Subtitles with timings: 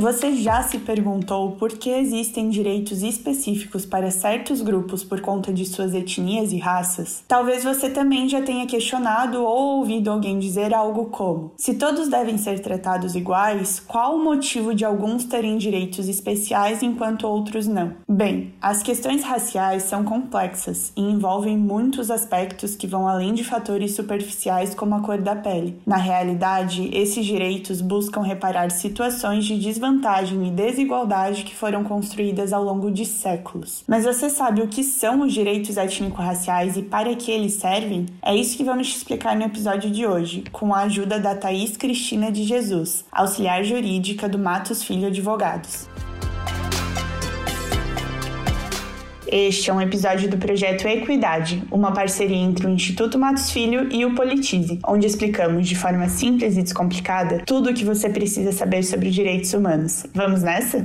[0.00, 5.66] Você já se perguntou por que existem direitos específicos para certos grupos por conta de
[5.66, 7.22] suas etnias e raças?
[7.28, 12.38] Talvez você também já tenha questionado ou ouvido alguém dizer algo como: se todos devem
[12.38, 17.92] ser tratados iguais, qual o motivo de alguns terem direitos especiais enquanto outros não?
[18.08, 23.94] Bem, as questões raciais são complexas e envolvem muitos aspectos que vão além de fatores
[23.94, 25.78] superficiais como a cor da pele.
[25.86, 32.52] Na realidade, esses direitos buscam reparar situações de desvantagem desvantagem e desigualdade que foram construídas
[32.52, 33.82] ao longo de séculos.
[33.86, 38.06] Mas você sabe o que são os direitos étnico-raciais e para que eles servem?
[38.22, 41.76] É isso que vamos te explicar no episódio de hoje, com a ajuda da Thaís
[41.76, 45.88] Cristina de Jesus, auxiliar jurídica do Matos Filho Advogados.
[49.32, 54.04] Este é um episódio do projeto Equidade, uma parceria entre o Instituto Matos Filho e
[54.04, 58.82] o Politize, onde explicamos de forma simples e descomplicada tudo o que você precisa saber
[58.82, 60.04] sobre direitos humanos.
[60.12, 60.82] Vamos nessa?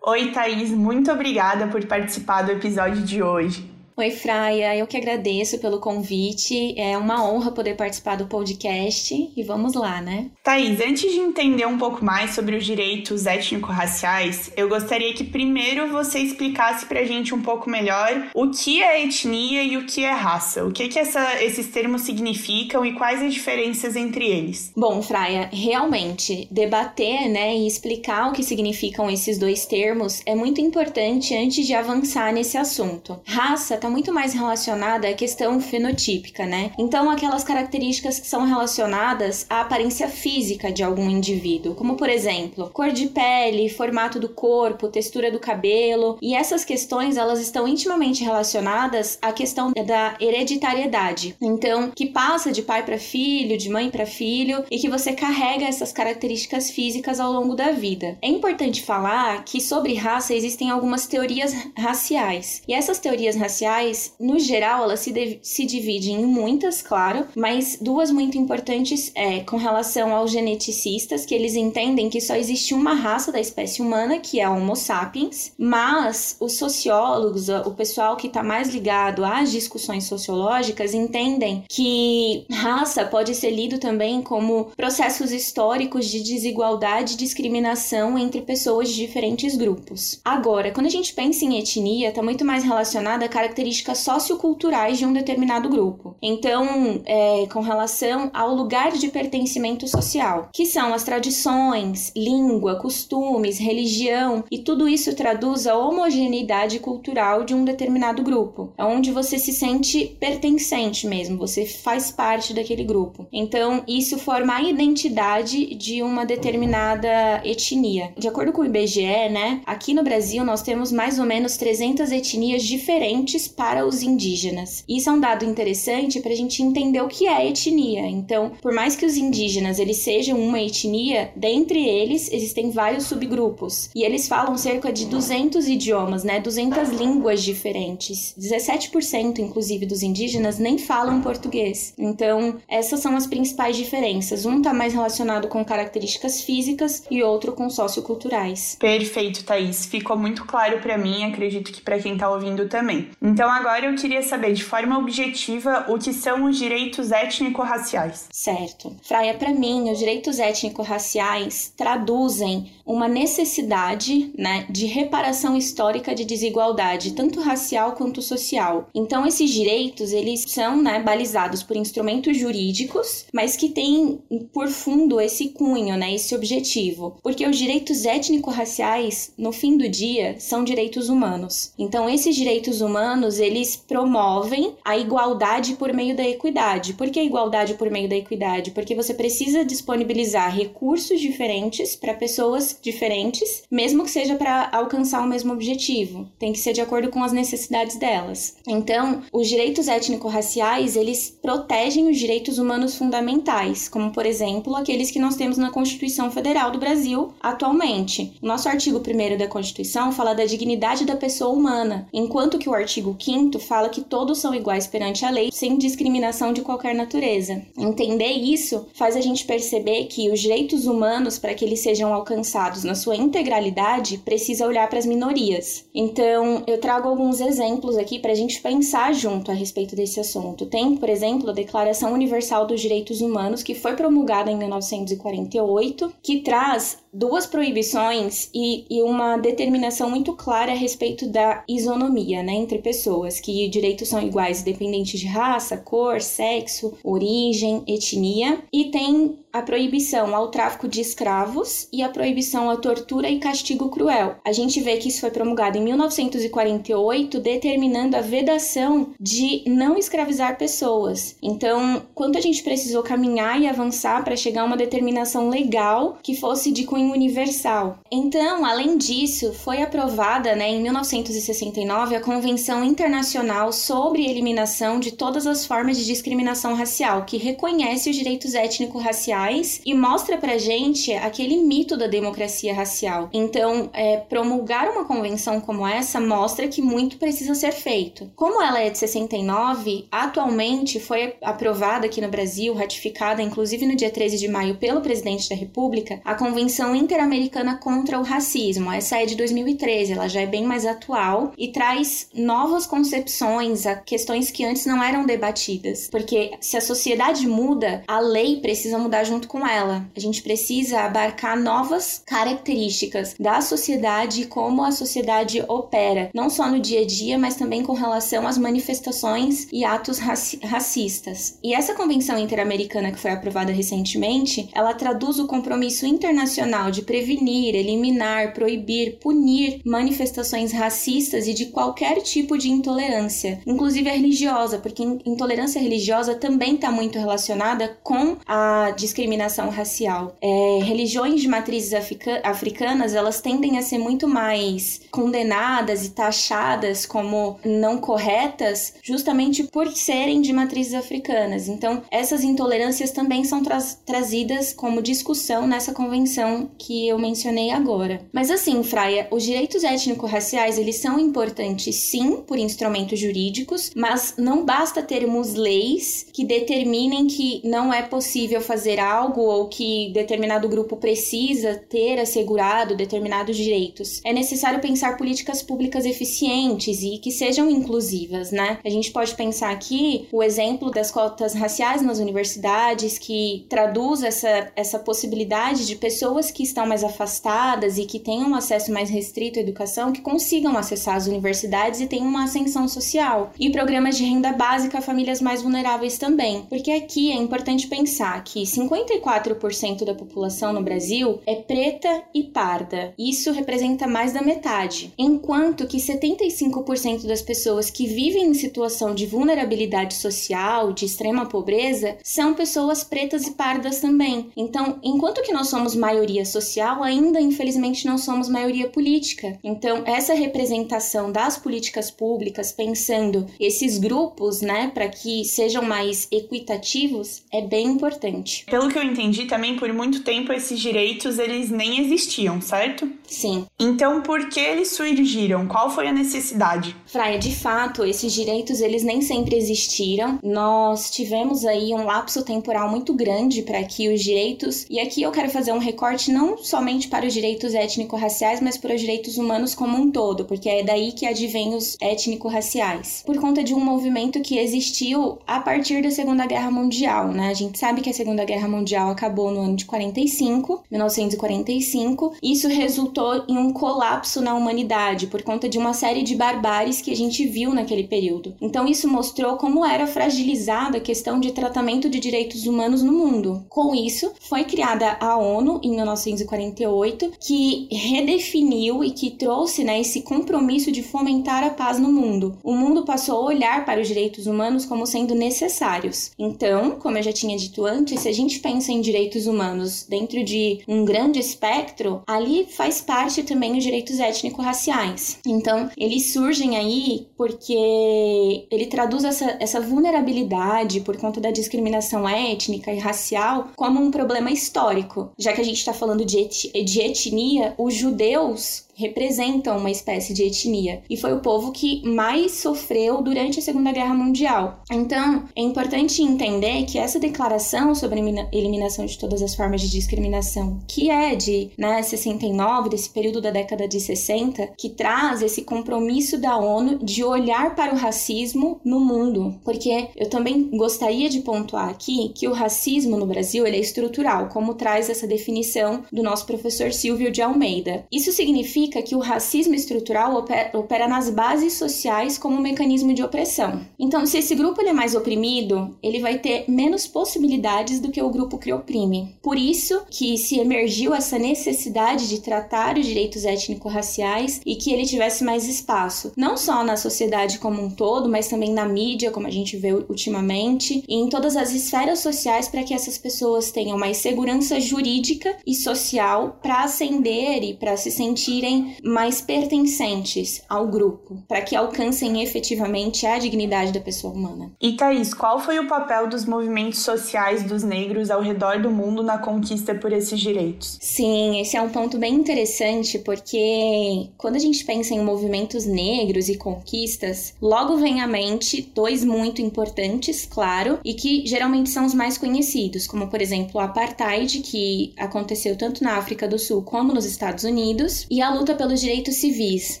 [0.02, 3.75] Oi, Thaís, muito obrigada por participar do episódio de hoje.
[3.98, 6.78] Oi, Fraia, eu que agradeço pelo convite.
[6.78, 10.26] É uma honra poder participar do podcast e vamos lá, né?
[10.44, 15.90] Thaís, antes de entender um pouco mais sobre os direitos étnico-raciais, eu gostaria que primeiro
[15.90, 20.12] você explicasse pra gente um pouco melhor o que é etnia e o que é
[20.12, 20.62] raça.
[20.66, 24.74] O que, que essa, esses termos significam e quais as diferenças entre eles?
[24.76, 30.60] Bom, Fraia, realmente, debater né, e explicar o que significam esses dois termos é muito
[30.60, 33.18] importante antes de avançar nesse assunto.
[33.24, 36.72] Raça está muito mais relacionada à questão fenotípica, né?
[36.76, 42.68] Então, aquelas características que são relacionadas à aparência física de algum indivíduo, como por exemplo,
[42.72, 48.24] cor de pele, formato do corpo, textura do cabelo, e essas questões elas estão intimamente
[48.24, 51.36] relacionadas à questão da hereditariedade.
[51.40, 55.64] Então, que passa de pai para filho, de mãe para filho, e que você carrega
[55.64, 58.18] essas características físicas ao longo da vida.
[58.20, 62.62] É importante falar que sobre raça existem algumas teorias raciais.
[62.66, 67.78] E essas teorias raciais sociais, no geral, elas se, se dividem em muitas, claro, mas
[67.80, 72.94] duas muito importantes é com relação aos geneticistas, que eles entendem que só existe uma
[72.94, 78.28] raça da espécie humana, que é a Homo sapiens, mas os sociólogos, o pessoal que
[78.28, 85.32] está mais ligado às discussões sociológicas, entendem que raça pode ser lido também como processos
[85.32, 90.20] históricos de desigualdade e discriminação entre pessoas de diferentes grupos.
[90.24, 94.98] Agora, quando a gente pensa em etnia, está muito mais relacionada a características características socioculturais
[94.98, 96.16] de um determinado grupo.
[96.22, 103.58] Então, é, com relação ao lugar de pertencimento social, que são as tradições, língua, costumes,
[103.58, 109.52] religião, e tudo isso traduz a homogeneidade cultural de um determinado grupo, onde você se
[109.52, 113.26] sente pertencente mesmo, você faz parte daquele grupo.
[113.32, 118.12] Então, isso forma a identidade de uma determinada etnia.
[118.16, 122.12] De acordo com o IBGE, né, aqui no Brasil nós temos mais ou menos 300
[122.12, 124.84] etnias diferentes para os indígenas.
[124.88, 128.06] Isso é um dado interessante para a gente entender o que é etnia.
[128.06, 133.90] Então, por mais que os indígenas eles sejam uma etnia, dentre eles existem vários subgrupos
[133.94, 136.40] e eles falam cerca de 200 idiomas, né?
[136.40, 138.34] 200 línguas diferentes.
[138.38, 141.94] 17% inclusive dos indígenas nem falam português.
[141.98, 144.44] Então, essas são as principais diferenças.
[144.44, 148.76] Um está mais relacionado com características físicas e outro com socioculturais.
[148.78, 149.86] Perfeito, Thaís.
[149.86, 153.08] Ficou muito claro para mim, acredito que para quem está ouvindo também.
[153.36, 158.28] Então, agora eu queria saber de forma objetiva o que são os direitos étnico-raciais.
[158.32, 158.96] Certo.
[159.02, 167.12] Fraia, para mim, os direitos étnico-raciais traduzem uma necessidade, né, de reparação histórica de desigualdade,
[167.12, 168.88] tanto racial quanto social.
[168.94, 174.18] Então esses direitos, eles são, né, balizados por instrumentos jurídicos, mas que têm
[174.52, 177.18] por fundo esse cunho, né, esse objetivo.
[177.22, 181.72] Porque os direitos étnico-raciais, no fim do dia, são direitos humanos.
[181.76, 186.94] Então esses direitos humanos eles promovem a igualdade por meio da equidade.
[186.94, 188.70] Por que a igualdade por meio da equidade?
[188.70, 195.28] Porque você precisa disponibilizar recursos diferentes para pessoas diferentes, mesmo que seja para alcançar o
[195.28, 196.28] mesmo objetivo.
[196.38, 198.56] Tem que ser de acordo com as necessidades delas.
[198.66, 205.18] Então, os direitos étnico-raciais, eles protegem os direitos humanos fundamentais, como por exemplo, aqueles que
[205.18, 208.36] nós temos na Constituição Federal do Brasil atualmente.
[208.40, 212.74] O nosso artigo 1 da Constituição fala da dignidade da pessoa humana, enquanto que o
[212.74, 217.62] artigo 5 fala que todos são iguais perante a lei, sem discriminação de qualquer natureza.
[217.76, 222.84] Entender isso faz a gente perceber que os direitos humanos, para que eles sejam alcançados
[222.84, 225.84] na sua integralidade, precisa olhar para as minorias.
[225.94, 230.66] Então, eu trago alguns exemplos aqui para a gente pensar junto a respeito desse assunto.
[230.66, 236.40] Tem, por exemplo, a Declaração Universal dos Direitos Humanos, que foi promulgada em 1948, que
[236.40, 242.78] traz duas proibições e, e, uma determinação muito clara a respeito da isonomia né, entre
[242.78, 243.05] pessoas,
[243.40, 250.34] que direitos são iguais independente de raça, cor, sexo, origem, etnia, e tem a proibição
[250.34, 254.36] ao tráfico de escravos e a proibição à tortura e castigo cruel.
[254.44, 260.58] A gente vê que isso foi promulgado em 1948, determinando a vedação de não escravizar
[260.58, 261.36] pessoas.
[261.42, 266.36] Então, quanto a gente precisou caminhar e avançar para chegar a uma determinação legal que
[266.36, 267.98] fosse de cunho universal.
[268.10, 275.46] Então, além disso, foi aprovada né, em 1969 a Convenção Internacional sobre Eliminação de Todas
[275.46, 279.45] as Formas de Discriminação Racial, que reconhece os direitos étnico-raciais
[279.84, 283.28] e mostra pra gente aquele mito da democracia racial.
[283.32, 288.30] Então, é, promulgar uma convenção como essa mostra que muito precisa ser feito.
[288.34, 294.10] Como ela é de 69, atualmente foi aprovada aqui no Brasil, ratificada inclusive no dia
[294.10, 298.90] 13 de maio pelo presidente da República, a Convenção Interamericana contra o Racismo.
[298.90, 303.96] Essa é de 2013, ela já é bem mais atual e traz novas concepções a
[303.96, 306.08] questões que antes não eram debatidas.
[306.10, 310.08] Porque se a sociedade muda, a lei precisa mudar junto com ela.
[310.16, 316.68] A gente precisa abarcar novas características da sociedade e como a sociedade opera, não só
[316.70, 321.58] no dia a dia, mas também com relação às manifestações e atos raci racistas.
[321.62, 327.74] E essa convenção interamericana que foi aprovada recentemente, ela traduz o compromisso internacional de prevenir,
[327.74, 335.02] eliminar, proibir, punir manifestações racistas e de qualquer tipo de intolerância, inclusive a religiosa, porque
[335.02, 340.36] intolerância religiosa também está muito relacionada com a discriminação discriminação racial.
[340.42, 347.06] É, religiões de matrizes africa africanas, elas tendem a ser muito mais condenadas e taxadas
[347.06, 351.66] como não corretas, justamente por serem de matrizes africanas.
[351.66, 358.20] Então, essas intolerâncias também são tra trazidas como discussão nessa convenção que eu mencionei agora.
[358.32, 364.64] Mas assim, Fraia, os direitos étnico-raciais, eles são importantes sim por instrumentos jurídicos, mas não
[364.64, 370.96] basta termos leis que determinem que não é possível fazer algo ou que determinado grupo
[370.96, 374.20] precisa ter assegurado determinados direitos.
[374.24, 378.78] É necessário pensar políticas públicas eficientes e que sejam inclusivas, né?
[378.84, 384.72] A gente pode pensar aqui o exemplo das cotas raciais nas universidades, que traduz essa,
[384.74, 389.58] essa possibilidade de pessoas que estão mais afastadas e que tenham um acesso mais restrito
[389.58, 393.52] à educação, que consigam acessar as universidades e tenham uma ascensão social.
[393.58, 396.62] E programas de renda básica a famílias mais vulneráveis também.
[396.68, 402.44] Porque aqui é importante pensar que 50 54% da população no Brasil é preta e
[402.44, 403.12] parda.
[403.18, 405.12] Isso representa mais da metade.
[405.18, 412.16] Enquanto que 75% das pessoas que vivem em situação de vulnerabilidade social, de extrema pobreza,
[412.22, 414.50] são pessoas pretas e pardas também.
[414.56, 419.58] Então, enquanto que nós somos maioria social, ainda infelizmente não somos maioria política.
[419.62, 427.42] Então, essa representação das políticas públicas pensando esses grupos, né, para que sejam mais equitativos,
[427.52, 428.64] é bem importante.
[428.66, 433.10] Pelo que eu entendi também, por muito tempo esses direitos eles nem existiam, certo?
[433.26, 433.66] Sim.
[433.78, 435.66] Então, por que eles surgiram?
[435.66, 436.96] Qual foi a necessidade?
[437.06, 440.38] Fraia, de fato, esses direitos eles nem sempre existiram.
[440.42, 445.32] Nós tivemos aí um lapso temporal muito grande para que os direitos, e aqui eu
[445.32, 449.74] quero fazer um recorte não somente para os direitos étnico-raciais, mas para os direitos humanos
[449.74, 453.22] como um todo, porque é daí que advém os étnico-raciais.
[453.26, 457.48] Por conta de um movimento que existiu a partir da Segunda Guerra Mundial, né?
[457.48, 458.75] A gente sabe que a Segunda Guerra Mundial
[459.10, 462.34] acabou no ano de 45, 1945.
[462.42, 467.10] Isso resultou em um colapso na humanidade por conta de uma série de barbáries que
[467.10, 468.54] a gente viu naquele período.
[468.60, 473.64] Então isso mostrou como era fragilizada a questão de tratamento de direitos humanos no mundo.
[473.68, 480.22] Com isso, foi criada a ONU em 1948, que redefiniu e que trouxe né, esse
[480.22, 482.58] compromisso de fomentar a paz no mundo.
[482.62, 486.30] O mundo passou a olhar para os direitos humanos como sendo necessários.
[486.38, 490.42] Então, como eu já tinha dito antes, se a gente pensa em direitos humanos dentro
[490.42, 495.38] de um grande espectro, ali faz parte também os direitos étnico-raciais.
[495.46, 502.92] Então, eles surgem aí porque ele traduz essa, essa vulnerabilidade por conta da discriminação étnica
[502.92, 505.30] e racial como um problema histórico.
[505.38, 510.32] Já que a gente está falando de, et de etnia, os judeus representam uma espécie
[510.32, 514.82] de etnia e foi o povo que mais sofreu durante a Segunda Guerra Mundial.
[514.90, 519.90] Então, é importante entender que essa declaração sobre a eliminação de todas as formas de
[519.90, 525.62] discriminação, que é de né, 69, desse período da década de 60, que traz esse
[525.62, 529.54] compromisso da ONU de olhar para o racismo no mundo.
[529.64, 534.48] Porque eu também gostaria de pontuar aqui que o racismo no Brasil ele é estrutural,
[534.48, 538.06] como traz essa definição do nosso professor Silvio de Almeida.
[538.10, 543.80] Isso significa que o racismo estrutural opera, nas bases sociais como um mecanismo de opressão.
[543.98, 548.30] Então, se esse grupo é mais oprimido, ele vai ter menos possibilidades do que o
[548.30, 549.36] grupo que oprime.
[549.42, 555.04] Por isso que se emergiu essa necessidade de tratar os direitos étnico-raciais e que ele
[555.04, 559.46] tivesse mais espaço, não só na sociedade como um todo, mas também na mídia, como
[559.46, 563.98] a gente vê ultimamente, e em todas as esferas sociais para que essas pessoas tenham
[563.98, 571.42] mais segurança jurídica e social para ascender e para se sentirem mais pertencentes ao grupo,
[571.48, 574.72] para que alcancem efetivamente a dignidade da pessoa humana.
[574.80, 579.22] E Thaís, qual foi o papel dos movimentos sociais dos negros ao redor do mundo
[579.22, 580.98] na conquista por esses direitos?
[581.00, 586.48] Sim, esse é um ponto bem interessante porque quando a gente pensa em movimentos negros
[586.48, 592.14] e conquistas, logo vem à mente dois muito importantes, claro, e que geralmente são os
[592.14, 597.12] mais conhecidos, como por exemplo o apartheid, que aconteceu tanto na África do Sul como
[597.12, 600.00] nos Estados Unidos, e a luta pelos direitos civis.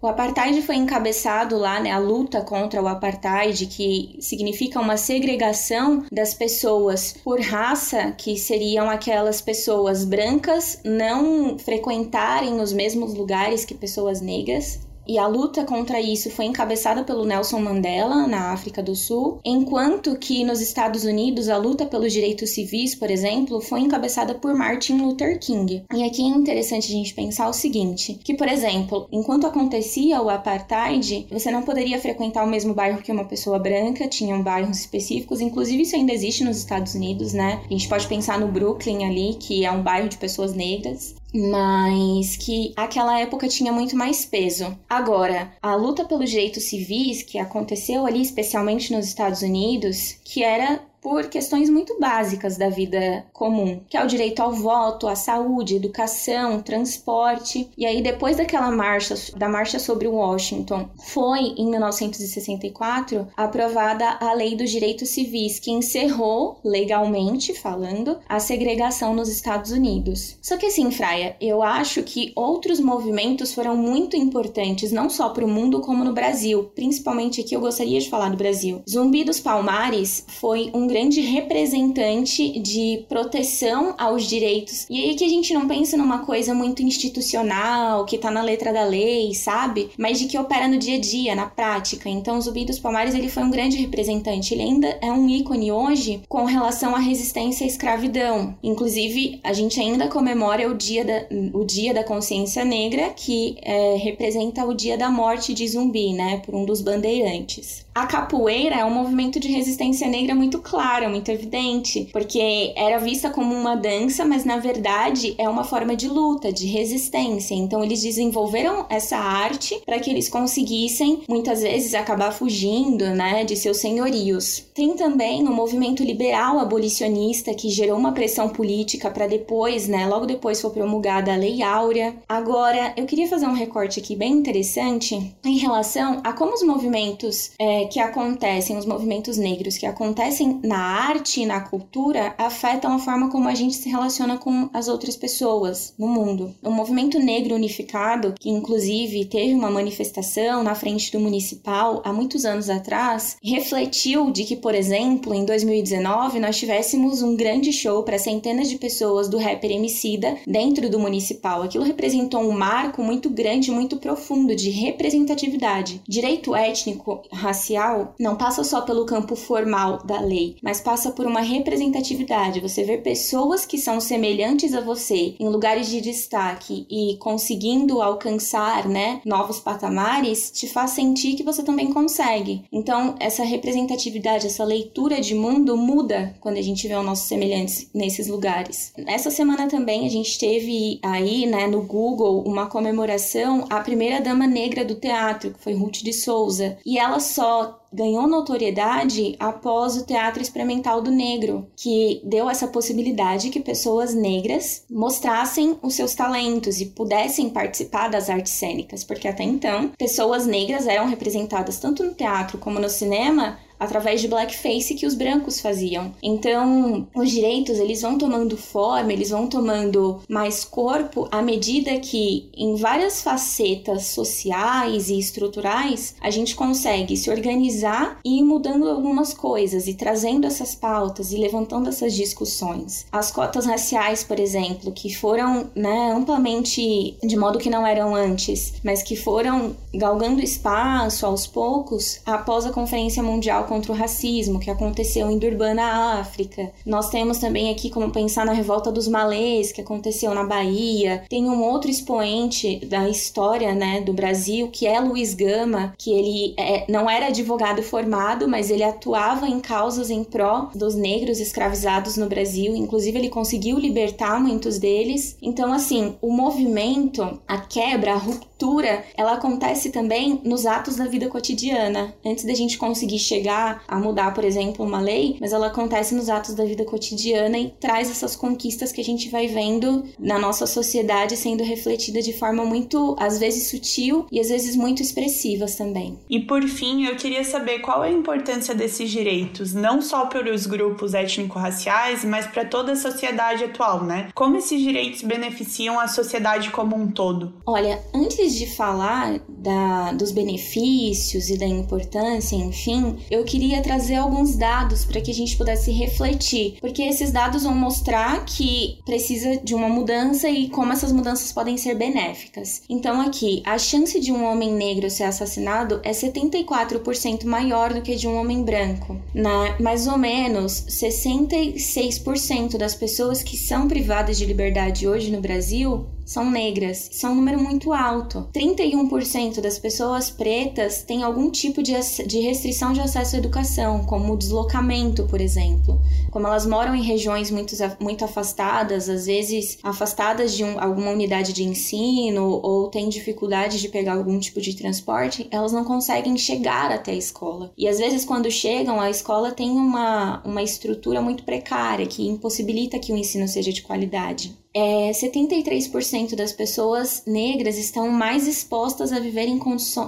[0.00, 6.04] O apartheid foi encabeçado lá, né, a luta contra o apartheid, que significa uma segregação
[6.10, 13.74] das pessoas por raça, que seriam aquelas pessoas brancas não frequentarem os mesmos lugares que
[13.74, 18.94] pessoas negras e a luta contra isso foi encabeçada pelo Nelson Mandela na África do
[18.94, 24.34] Sul, enquanto que nos Estados Unidos a luta pelos direitos civis, por exemplo, foi encabeçada
[24.34, 25.84] por Martin Luther King.
[25.92, 30.30] E aqui é interessante a gente pensar o seguinte, que por exemplo, enquanto acontecia o
[30.30, 35.40] apartheid, você não poderia frequentar o mesmo bairro que uma pessoa branca, tinham bairros específicos,
[35.40, 37.60] inclusive isso ainda existe nos Estados Unidos, né?
[37.64, 42.36] A gente pode pensar no Brooklyn ali, que é um bairro de pessoas negras, mas
[42.36, 44.76] que aquela época tinha muito mais peso.
[44.88, 50.80] Agora, a luta pelos direitos civis que aconteceu ali, especialmente nos Estados Unidos, que era
[51.02, 55.74] por questões muito básicas da vida comum, que é o direito ao voto, à saúde,
[55.74, 57.68] educação, transporte.
[57.76, 64.54] E aí depois daquela marcha, da marcha sobre Washington, foi em 1964 aprovada a Lei
[64.54, 70.38] dos Direitos Civis, que encerrou legalmente falando a segregação nos Estados Unidos.
[70.40, 75.44] Só que assim, Fraia, eu acho que outros movimentos foram muito importantes não só para
[75.44, 78.82] o mundo como no Brasil, principalmente aqui eu gostaria de falar do Brasil.
[78.88, 84.86] Zumbi dos Palmares foi um grande representante de proteção aos direitos.
[84.90, 88.74] E aí que a gente não pensa numa coisa muito institucional, que tá na letra
[88.74, 89.88] da lei, sabe?
[89.96, 92.10] Mas de que opera no dia a dia, na prática.
[92.10, 94.52] Então, Zumbi dos Palmares, ele foi um grande representante.
[94.52, 98.54] Ele ainda é um ícone hoje com relação à resistência à escravidão.
[98.62, 101.22] Inclusive, a gente ainda comemora o dia da,
[101.54, 106.42] o dia da consciência negra, que é, representa o dia da morte de Zumbi, né?
[106.44, 107.86] Por um dos bandeirantes.
[107.94, 113.30] A capoeira é um movimento de resistência negra muito claro, muito evidente, porque era vista
[113.30, 117.54] como uma dança, mas na verdade é uma forma de luta, de resistência.
[117.54, 123.56] Então eles desenvolveram essa arte para que eles conseguissem muitas vezes acabar fugindo, né, de
[123.56, 124.64] seus senhorios.
[124.74, 130.06] Tem também o um movimento liberal abolicionista que gerou uma pressão política para depois, né,
[130.06, 132.14] logo depois foi promulgada a Lei Áurea.
[132.28, 137.52] Agora, eu queria fazer um recorte aqui bem interessante em relação a como os movimentos
[137.58, 142.98] é, que acontecem, os movimentos negros que acontecem na arte e na cultura, afetam a
[142.98, 146.54] forma como a gente se relaciona com as outras pessoas no mundo.
[146.62, 152.44] O movimento negro unificado, que inclusive teve uma manifestação na frente do municipal há muitos
[152.44, 158.18] anos atrás, refletiu de que, por exemplo, em 2019 nós tivéssemos um grande show para
[158.18, 161.62] centenas de pessoas do rapper Emicida dentro do municipal.
[161.62, 166.00] Aquilo representou um marco muito grande, muito profundo de representatividade.
[166.06, 171.40] Direito étnico, racial não passa só pelo campo formal da lei, mas passa por uma
[171.40, 172.60] representatividade.
[172.60, 178.88] Você vê pessoas que são semelhantes a você em lugares de destaque e conseguindo alcançar,
[178.88, 182.64] né, novos patamares, te faz sentir que você também consegue.
[182.72, 187.90] Então, essa representatividade, essa leitura de mundo muda quando a gente vê os nossos semelhantes
[187.92, 188.92] nesses lugares.
[189.06, 194.46] Essa semana também a gente teve aí, né, no Google, uma comemoração à primeira dama
[194.46, 200.06] negra do teatro, que foi Ruth de Souza, e ela só ganhou notoriedade após o
[200.06, 206.80] teatro Experimental do Negro, que deu essa possibilidade que pessoas negras mostrassem os seus talentos
[206.80, 212.14] e pudessem participar das artes cênicas, porque até então pessoas negras eram representadas tanto no
[212.14, 216.12] teatro como no cinema através de blackface que os brancos faziam.
[216.22, 222.48] Então, os direitos eles vão tomando forma, eles vão tomando mais corpo à medida que
[222.56, 229.34] em várias facetas sociais e estruturais a gente consegue se organizar e ir mudando algumas
[229.34, 233.06] coisas e trazendo essas pautas e levantando essas discussões.
[233.10, 238.74] As cotas raciais, por exemplo, que foram né, amplamente de modo que não eram antes,
[238.84, 244.70] mas que foram galgando espaço aos poucos após a Conferência Mundial contra o racismo que
[244.70, 246.70] aconteceu em Durban, na África.
[246.84, 251.24] Nós temos também aqui como pensar na revolta dos malês que aconteceu na Bahia.
[251.26, 256.54] Tem um outro expoente da história, né, do Brasil, que é Luiz Gama, que ele
[256.58, 262.18] é, não era advogado formado, mas ele atuava em causas em pró dos negros escravizados
[262.18, 262.76] no Brasil.
[262.76, 265.38] Inclusive ele conseguiu libertar muitos deles.
[265.40, 271.28] Então assim, o movimento, a quebra, a ruptura, ela acontece também nos atos da vida
[271.28, 272.14] cotidiana.
[272.22, 276.28] Antes da gente conseguir chegar a mudar, por exemplo, uma lei, mas ela acontece nos
[276.28, 280.66] atos da vida cotidiana e traz essas conquistas que a gente vai vendo na nossa
[280.66, 286.18] sociedade sendo refletida de forma muito, às vezes sutil e às vezes muito expressivas também.
[286.28, 290.52] E por fim, eu queria saber qual é a importância desses direitos, não só para
[290.52, 294.28] os grupos étnico-raciais, mas para toda a sociedade atual, né?
[294.34, 297.54] Como esses direitos beneficiam a sociedade como um todo?
[297.66, 304.56] Olha, antes de falar da, dos benefícios e da importância, enfim, eu queria trazer alguns
[304.56, 309.74] dados para que a gente pudesse refletir, porque esses dados vão mostrar que precisa de
[309.74, 312.80] uma mudança e como essas mudanças podem ser benéficas.
[312.88, 318.16] Então, aqui, a chance de um homem negro ser assassinado é 74% maior do que
[318.16, 319.20] de um homem branco.
[319.34, 326.06] Na, mais ou menos 66% das pessoas que são privadas de liberdade hoje no Brasil
[326.24, 327.10] são negras.
[327.10, 328.48] Isso é um número muito alto.
[328.54, 331.92] 31% das pessoas pretas têm algum tipo de,
[332.26, 336.00] de restrição de acesso à educação, como o deslocamento, por exemplo.
[336.30, 341.52] Como elas moram em regiões muito, muito afastadas, às vezes afastadas de um, alguma unidade
[341.52, 346.90] de ensino ou têm dificuldade de pegar algum tipo de transporte, elas não conseguem chegar
[346.90, 347.72] até a escola.
[347.76, 352.98] E às vezes, quando chegam, a escola tem uma, uma estrutura muito precária que impossibilita
[352.98, 359.20] que o ensino seja de qualidade é, 73% das pessoas negras estão mais expostas a
[359.20, 359.60] viver em,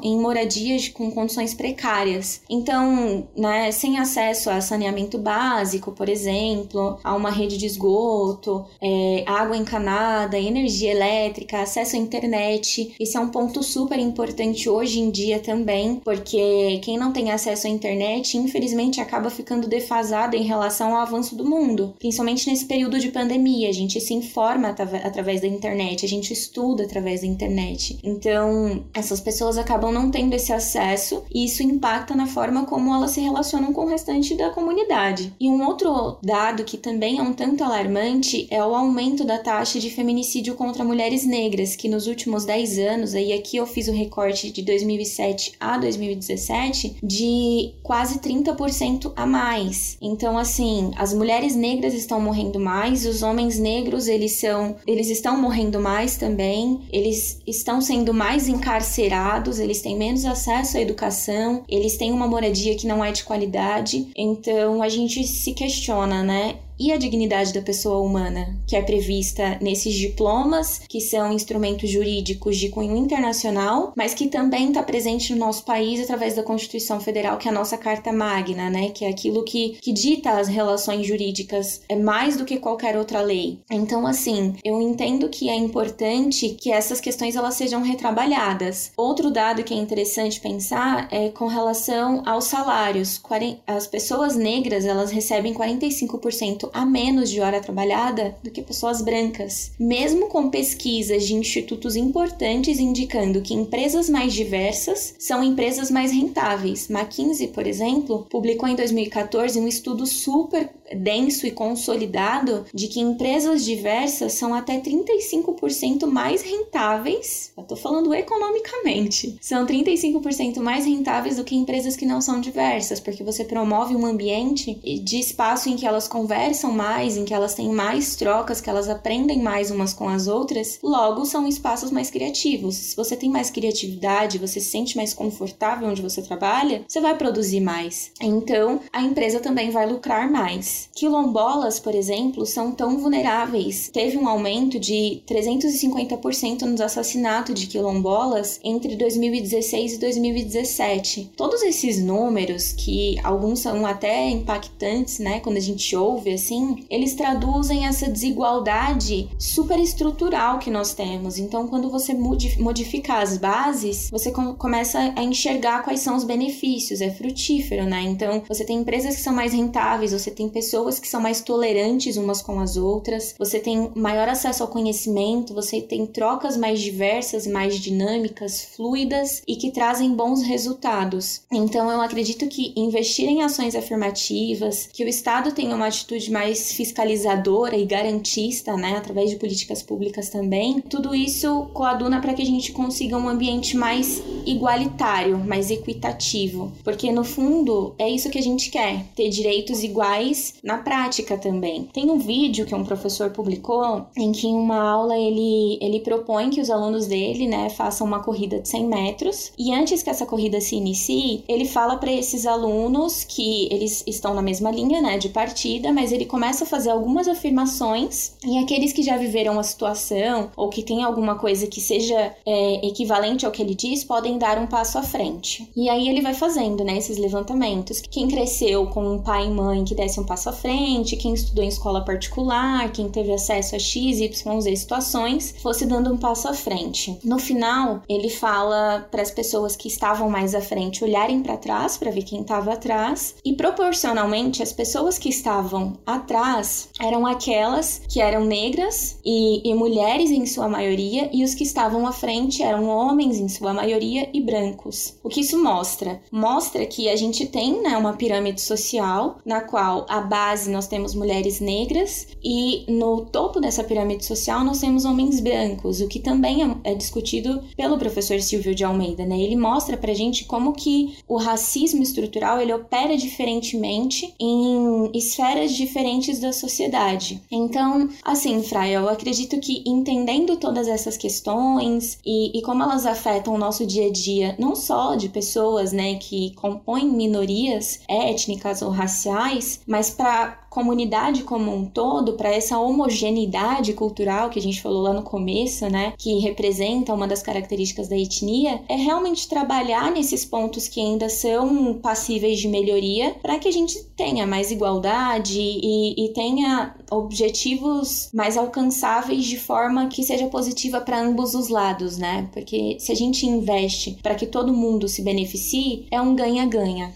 [0.03, 2.41] em moradias com condições precárias.
[2.49, 9.25] Então, né, sem acesso a saneamento básico, por exemplo, a uma rede de esgoto, é,
[9.27, 12.95] água encanada, energia elétrica, acesso à internet.
[12.99, 17.67] Esse é um ponto super importante hoje em dia também, porque quem não tem acesso
[17.67, 22.99] à internet, infelizmente, acaba ficando defasado em relação ao avanço do mundo, principalmente nesse período
[22.99, 23.69] de pandemia.
[23.69, 24.69] A gente se informa informa
[25.05, 27.99] através da internet, a gente estuda através da internet.
[28.03, 33.11] Então, essas pessoas acabam não tendo esse acesso e isso impacta na forma como elas
[33.11, 35.33] se relacionam com o restante da comunidade.
[35.41, 39.79] E um outro dado que também é um tanto alarmante é o aumento da taxa
[39.79, 43.93] de feminicídio contra mulheres negras, que nos últimos 10 anos, aí aqui eu fiz o
[43.93, 49.97] recorte de 2007 a 2017, de quase 30% a mais.
[50.01, 55.41] Então, assim, as mulheres negras estão morrendo mais, os homens negros, eles são, eles estão
[55.41, 61.97] morrendo mais também, eles estão sendo mais encarcerados, eles têm menos acesso à educação, eles
[61.97, 64.09] têm uma moradia que não é de qualidade.
[64.15, 66.57] Então a gente se questiona, né?
[66.79, 72.57] E a dignidade da pessoa humana, que é prevista nesses diplomas, que são instrumentos jurídicos
[72.57, 77.39] de cunho internacional, mas que também está presente no nosso país através da Constituição Federal,
[77.39, 78.91] que é a nossa Carta Magna, né?
[78.91, 83.21] Que é aquilo que, que dita as relações jurídicas, é mais do que qualquer outra
[83.21, 83.59] lei.
[83.71, 88.93] Então, assim, eu entendo que é importante que essas questões elas sejam retrabalhadas.
[88.97, 93.21] Outro dado que é interessante pensar é com relação aos salários.
[93.67, 99.73] As pessoas negras, elas recebem 45% a menos de hora trabalhada do que pessoas brancas,
[99.79, 106.89] mesmo com pesquisas de institutos importantes indicando que empresas mais diversas são empresas mais rentáveis.
[106.89, 113.65] McKinsey, por exemplo, publicou em 2014 um estudo super denso e consolidado de que empresas
[113.65, 117.53] diversas são até 35% mais rentáveis.
[117.57, 119.37] Eu tô falando economicamente.
[119.41, 124.05] São 35% mais rentáveis do que empresas que não são diversas, porque você promove um
[124.05, 128.61] ambiente de espaço em que elas conversam conversam mais, em que elas têm mais trocas,
[128.61, 132.77] que elas aprendem mais umas com as outras, logo são espaços mais criativos.
[132.77, 137.17] Se você tem mais criatividade, você se sente mais confortável onde você trabalha, você vai
[137.17, 138.13] produzir mais.
[138.21, 140.89] Então, a empresa também vai lucrar mais.
[140.95, 143.91] Quilombolas, por exemplo, são tão vulneráveis.
[143.93, 151.33] Teve um aumento de 350% nos assassinatos de quilombolas entre 2016 e 2017.
[151.37, 157.15] Todos esses números, que alguns são até impactantes, né, quando a gente ouve assim, eles
[157.15, 161.39] traduzem essa desigualdade superestrutural que nós temos.
[161.39, 167.11] Então, quando você modifica as bases, você começa a enxergar quais são os benefícios, é
[167.11, 168.03] frutífero, né?
[168.03, 172.17] Então, você tem empresas que são mais rentáveis, você tem pessoas que são mais tolerantes
[172.17, 177.47] umas com as outras, você tem maior acesso ao conhecimento, você tem trocas mais diversas,
[177.47, 181.43] mais dinâmicas, fluidas e que trazem bons resultados.
[181.51, 186.73] Então, eu acredito que investir em ações afirmativas, que o Estado tenha uma atitude mais
[186.73, 192.47] fiscalizadora e garantista, né, através de políticas públicas também, tudo isso coaduna para que a
[192.47, 198.43] gente consiga um ambiente mais igualitário, mais equitativo, porque no fundo é isso que a
[198.43, 201.89] gente quer, ter direitos iguais na prática também.
[201.93, 206.51] Tem um vídeo que um professor publicou em que em uma aula ele ele propõe
[206.51, 210.27] que os alunos dele, né, façam uma corrida de 100 metros e antes que essa
[210.27, 215.17] corrida se inicie, ele fala para esses alunos que eles estão na mesma linha, né,
[215.17, 219.63] de partida, mas ele começa a fazer algumas afirmações e aqueles que já viveram a
[219.63, 224.39] situação ou que tem alguma coisa que seja é, equivalente ao que ele diz podem
[224.39, 225.69] dar um passo à frente.
[225.77, 228.01] E aí ele vai fazendo, né, esses levantamentos.
[228.01, 231.65] Quem cresceu com um pai e mãe que desse um passo à frente, quem estudou
[231.65, 236.49] em escola particular, quem teve acesso a X, Y, Z situações, fosse dando um passo
[236.49, 237.19] à frente.
[237.25, 241.97] No final, ele fala para as pessoas que estavam mais à frente olharem para trás
[241.97, 248.21] para ver quem estava atrás e proporcionalmente as pessoas que estavam atrás eram aquelas que
[248.21, 252.89] eram negras e, e mulheres em sua maioria e os que estavam à frente eram
[252.89, 255.19] homens em sua maioria e brancos.
[255.23, 256.21] O que isso mostra?
[256.31, 261.15] Mostra que a gente tem né, uma pirâmide social na qual a base nós temos
[261.15, 266.63] mulheres negras e no topo dessa pirâmide social nós temos homens brancos, o que também
[266.63, 269.39] é, é discutido pelo professor Silvio de Almeida, né?
[269.39, 276.04] Ele mostra pra gente como que o racismo estrutural ele opera diferentemente em esferas diferentes
[276.41, 277.43] da sociedade.
[277.51, 283.55] Então, assim, Fraia, eu acredito que entendendo todas essas questões e, e como elas afetam
[283.55, 288.91] o nosso dia a dia, não só de pessoas, né, que compõem minorias étnicas ou
[288.91, 295.03] raciais, mas para comunidade como um todo, para essa homogeneidade cultural que a gente falou
[295.03, 300.45] lá no começo, né, que representa uma das características da etnia, é realmente trabalhar nesses
[300.45, 306.25] pontos que ainda são passíveis de melhoria para que a gente tenha mais igualdade e,
[306.27, 312.49] e tenha objetivos mais alcançáveis de forma que seja positiva para ambos os lados, né?
[312.53, 317.13] Porque se a gente investe para que todo mundo se beneficie, é um ganha-ganha.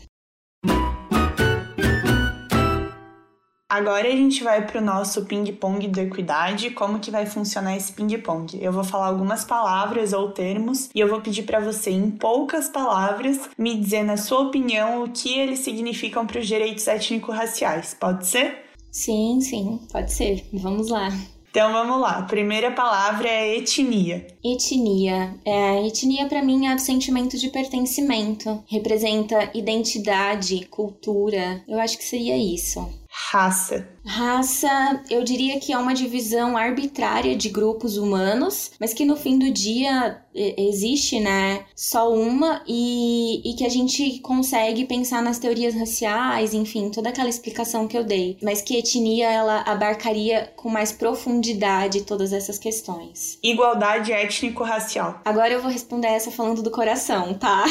[3.70, 7.92] Agora a gente vai para o nosso ping-pong da equidade, como que vai funcionar esse
[7.92, 8.58] ping-pong.
[8.58, 12.70] Eu vou falar algumas palavras ou termos e eu vou pedir para você, em poucas
[12.70, 17.92] palavras, me dizer, na sua opinião, o que eles significam para os direitos étnico-raciais.
[18.00, 18.56] Pode ser?
[18.90, 20.48] Sim, sim, pode ser.
[20.50, 21.10] Vamos lá.
[21.50, 22.18] Então vamos lá.
[22.18, 24.26] A primeira palavra é etnia.
[24.44, 25.34] Etnia.
[25.44, 28.62] É, etnia para mim é o sentimento de pertencimento.
[28.66, 31.62] Representa identidade, cultura.
[31.68, 32.88] Eu acho que seria isso.
[33.26, 33.86] Raça.
[34.08, 39.38] Raça, eu diria que é uma divisão arbitrária de grupos humanos, mas que no fim
[39.38, 45.74] do dia existe, né, só uma e, e que a gente consegue pensar nas teorias
[45.74, 50.92] raciais, enfim, toda aquela explicação que eu dei, mas que etnia ela abarcaria com mais
[50.92, 53.38] profundidade todas essas questões.
[53.42, 55.20] Igualdade étnico-racial.
[55.24, 57.64] Agora eu vou responder essa falando do coração, tá?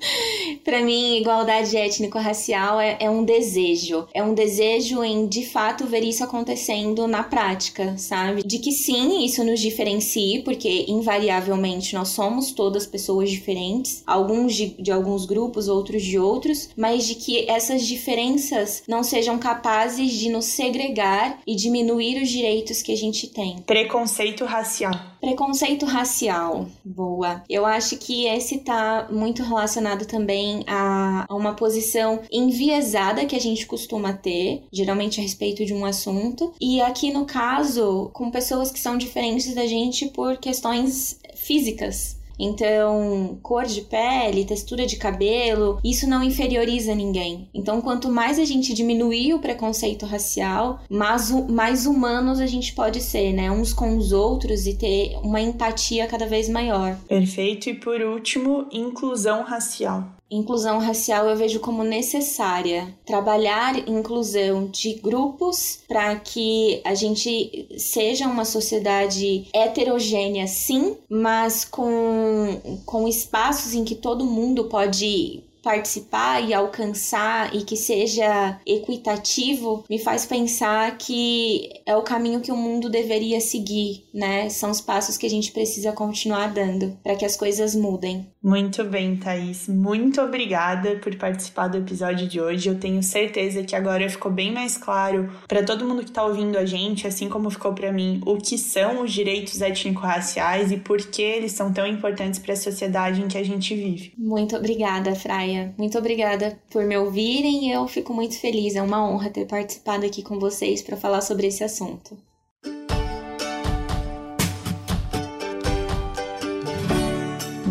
[0.62, 5.86] Para mim, igualdade étnico-racial é, é um desejo, é um desejo em de fato fato
[5.86, 8.42] ver isso acontecendo na prática, sabe?
[8.42, 14.66] De que sim, isso nos diferencie, porque invariavelmente nós somos todas pessoas diferentes, alguns de,
[14.78, 20.28] de alguns grupos, outros de outros, mas de que essas diferenças não sejam capazes de
[20.28, 23.56] nos segregar e diminuir os direitos que a gente tem.
[23.60, 24.92] Preconceito racial.
[25.24, 26.66] Preconceito racial.
[26.84, 27.42] Boa.
[27.48, 33.40] Eu acho que esse tá muito relacionado também a, a uma posição enviesada que a
[33.40, 36.52] gente costuma ter, geralmente a respeito de um assunto.
[36.60, 42.18] E aqui no caso, com pessoas que são diferentes da gente por questões físicas.
[42.38, 47.48] Então, cor de pele, textura de cabelo, isso não inferioriza ninguém.
[47.54, 53.00] Então, quanto mais a gente diminuir o preconceito racial, mais, mais humanos a gente pode
[53.00, 53.50] ser, né?
[53.50, 56.96] Uns com os outros e ter uma empatia cada vez maior.
[57.08, 57.70] Perfeito.
[57.70, 60.04] E por último, inclusão racial.
[60.34, 62.92] Inclusão racial eu vejo como necessária.
[63.06, 72.80] Trabalhar inclusão de grupos para que a gente seja uma sociedade heterogênea, sim, mas com,
[72.84, 79.98] com espaços em que todo mundo pode participar e alcançar e que seja equitativo, me
[79.98, 84.50] faz pensar que é o caminho que o mundo deveria seguir, né?
[84.50, 88.30] São os passos que a gente precisa continuar dando para que as coisas mudem.
[88.44, 89.66] Muito bem, Thaís.
[89.68, 92.68] Muito obrigada por participar do episódio de hoje.
[92.68, 96.58] Eu tenho certeza que agora ficou bem mais claro para todo mundo que está ouvindo
[96.58, 100.98] a gente, assim como ficou para mim, o que são os direitos étnico-raciais e por
[100.98, 104.12] que eles são tão importantes para a sociedade em que a gente vive.
[104.18, 105.74] Muito obrigada, Fraia.
[105.78, 107.72] Muito obrigada por me ouvirem.
[107.72, 108.76] Eu fico muito feliz.
[108.76, 112.14] É uma honra ter participado aqui com vocês para falar sobre esse assunto.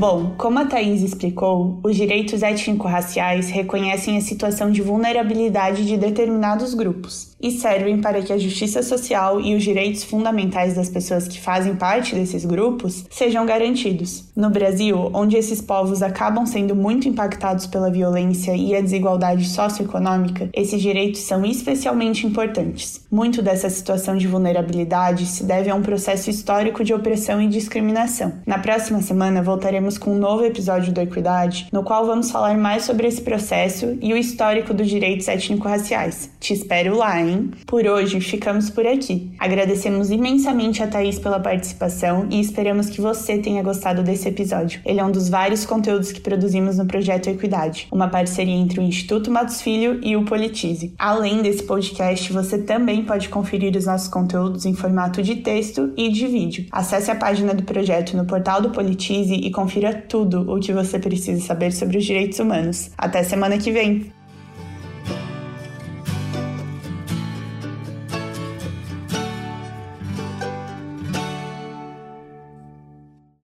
[0.06, 6.74] Bom, como a Thais explicou, os direitos étnico-raciais reconhecem a situação de vulnerabilidade de determinados
[6.74, 11.40] grupos e servem para que a justiça social e os direitos fundamentais das pessoas que
[11.40, 14.26] fazem parte desses grupos sejam garantidos.
[14.36, 20.50] No Brasil, onde esses povos acabam sendo muito impactados pela violência e a desigualdade socioeconômica,
[20.54, 23.02] esses direitos são especialmente importantes.
[23.10, 28.34] Muito dessa situação de vulnerabilidade se deve a um processo histórico de opressão e discriminação.
[28.46, 32.84] Na próxima semana voltaremos com um novo episódio do Equidade, no qual vamos falar mais
[32.84, 36.32] sobre esse processo e o histórico dos direitos étnico-raciais.
[36.40, 37.52] Te espero lá, hein?
[37.66, 39.32] Por hoje, ficamos por aqui.
[39.40, 44.82] Agradecemos imensamente a Thaís pela participação e esperamos que você tenha gostado desse episódio.
[44.86, 48.84] Ele é um dos vários conteúdos que produzimos no Projeto Equidade, uma parceria entre o
[48.84, 50.94] Instituto Matos Filho e o Politize.
[50.98, 56.10] Além desse podcast, você também pode conferir os nossos conteúdos em formato de texto e
[56.10, 56.66] de vídeo.
[56.72, 59.52] Acesse a página do projeto no portal do Politize e
[59.84, 62.92] confira tudo o que você precisa saber sobre os direitos humanos.
[62.98, 64.23] Até semana que vem!